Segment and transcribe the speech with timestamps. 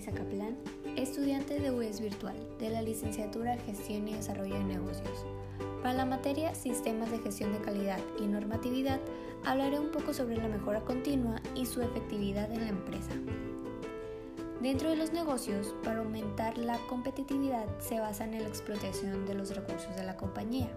[0.00, 0.56] Teresa Caplan,
[0.96, 5.26] estudiante de UES Virtual de la licenciatura Gestión y Desarrollo de Negocios.
[5.82, 8.98] Para la materia Sistemas de Gestión de Calidad y Normatividad,
[9.44, 13.10] hablaré un poco sobre la mejora continua y su efectividad en la empresa.
[14.62, 19.54] Dentro de los negocios, para aumentar la competitividad se basa en la explotación de los
[19.54, 20.70] recursos de la compañía,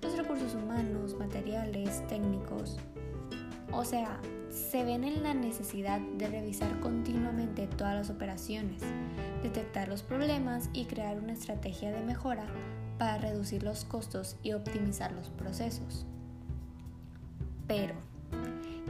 [0.00, 2.76] los recursos humanos, materiales, técnicos.
[3.72, 4.20] O sea,
[4.50, 8.82] se ven en la necesidad de revisar continuamente todas las operaciones,
[9.42, 12.46] detectar los problemas y crear una estrategia de mejora
[12.98, 16.04] para reducir los costos y optimizar los procesos.
[17.68, 17.94] Pero,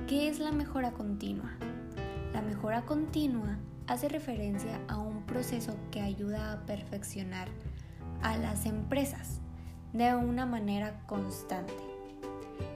[0.09, 1.53] ¿qué es la mejora continua?
[2.33, 7.49] La mejora continua hace referencia a un proceso que ayuda a perfeccionar
[8.23, 9.41] a las empresas
[9.93, 11.90] de una manera constante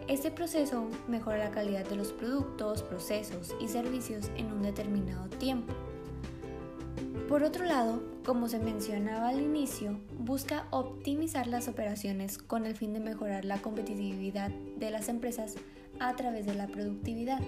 [0.08, 5.72] este proceso mejora la calidad de los productos, procesos y servicios en un determinado tiempo.
[7.28, 12.92] Por otro lado, como se mencionaba al inicio, busca optimizar las operaciones con el fin
[12.92, 15.54] de mejorar la competitividad de las empresas
[16.00, 17.40] a través de la productividad.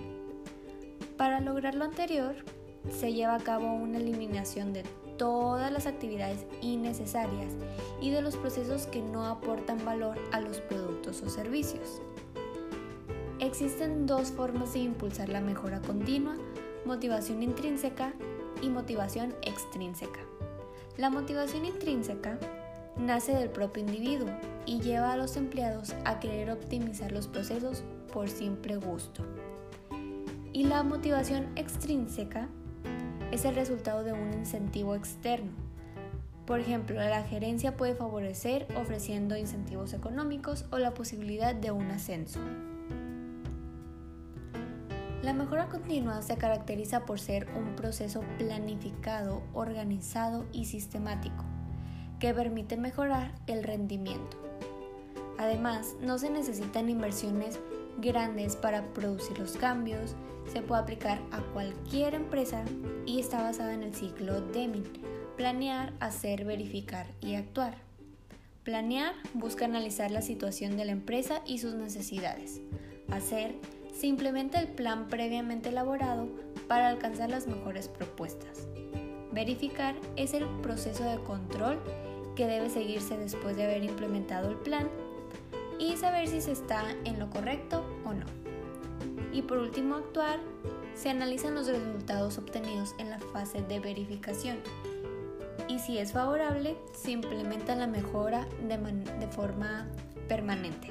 [1.17, 2.37] Para lograr lo anterior,
[2.91, 4.85] se lleva a cabo una eliminación de
[5.19, 7.55] todas las actividades innecesarias
[8.01, 12.01] y de los procesos que no aportan valor a los productos o servicios.
[13.39, 16.37] Existen dos formas de impulsar la mejora continua,
[16.87, 18.15] motivación intrínseca
[18.63, 20.21] y motivación extrínseca.
[20.97, 22.39] La motivación intrínseca
[22.97, 24.31] nace del propio individuo
[24.65, 29.23] y lleva a los empleados a querer optimizar los procesos por simple gusto.
[30.55, 32.49] Y la motivación extrínseca
[33.33, 35.53] es el resultado de un incentivo externo.
[36.47, 42.41] Por ejemplo, la gerencia puede favorecer ofreciendo incentivos económicos o la posibilidad de un ascenso.
[45.23, 51.45] La mejora continua se caracteriza por ser un proceso planificado, organizado y sistemático,
[52.21, 54.37] que permite mejorar el rendimiento.
[55.39, 57.59] Además, no se necesitan inversiones
[57.99, 60.15] grandes para producir los cambios,
[60.53, 62.63] se puede aplicar a cualquier empresa
[63.05, 64.85] y está basada en el ciclo Deming,
[65.37, 67.77] planear, hacer, verificar y actuar.
[68.65, 72.61] Planear busca analizar la situación de la empresa y sus necesidades.
[73.11, 73.55] Hacer
[73.97, 76.29] se implementa el plan previamente elaborado
[76.69, 78.69] para alcanzar las mejores propuestas.
[79.33, 81.79] Verificar es el proceso de control
[82.35, 84.91] que debe seguirse después de haber implementado el plan
[85.79, 88.27] y saber si se está en lo correcto o no.
[89.33, 90.39] Y por último, actuar.
[90.95, 94.57] Se analizan los resultados obtenidos en la fase de verificación
[95.69, 99.89] y si es favorable, se implementa la mejora de, de forma
[100.29, 100.89] permanente.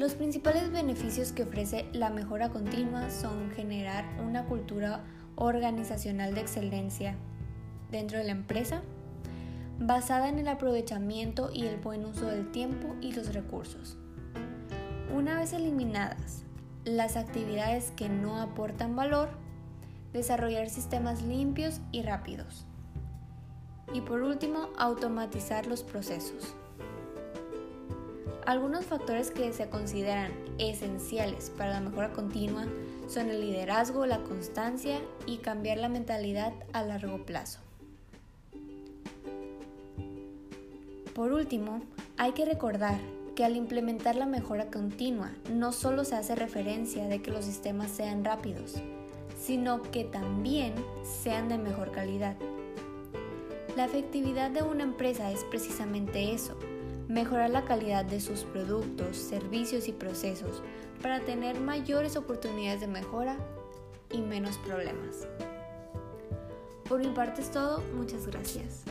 [0.00, 5.04] Los principales beneficios que ofrece la mejora continua son generar una cultura
[5.36, 7.16] organizacional de excelencia
[7.90, 8.80] dentro de la empresa,
[9.78, 13.98] basada en el aprovechamiento y el buen uso del tiempo y los recursos.
[15.14, 16.44] Una vez eliminadas
[16.86, 19.28] las actividades que no aportan valor,
[20.14, 22.64] desarrollar sistemas limpios y rápidos.
[23.92, 26.54] Y por último, automatizar los procesos.
[28.46, 32.66] Algunos factores que se consideran esenciales para la mejora continua
[33.06, 37.60] son el liderazgo, la constancia y cambiar la mentalidad a largo plazo.
[41.14, 41.80] Por último,
[42.16, 42.98] hay que recordar
[43.34, 47.90] que al implementar la mejora continua no solo se hace referencia de que los sistemas
[47.90, 48.76] sean rápidos,
[49.38, 52.36] sino que también sean de mejor calidad.
[53.76, 56.56] La efectividad de una empresa es precisamente eso,
[57.10, 60.62] mejorar la calidad de sus productos, servicios y procesos
[61.02, 63.36] para tener mayores oportunidades de mejora
[64.12, 65.26] y menos problemas.
[66.88, 68.84] Por mi parte es todo, muchas gracias.